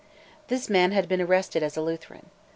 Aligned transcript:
CV 0.01 0.47
THIS 0.47 0.67
man 0.67 0.93
had 0.93 1.07
been 1.07 1.21
arrested 1.21 1.61
as 1.61 1.77
a 1.77 1.81
Lutheran. 1.83 2.31